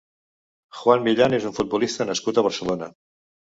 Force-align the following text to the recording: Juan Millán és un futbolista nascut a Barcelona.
Juan 0.77 1.03
Millán 1.09 1.37
és 1.39 1.47
un 1.51 1.55
futbolista 1.59 2.11
nascut 2.13 2.43
a 2.43 2.49
Barcelona. 2.51 2.93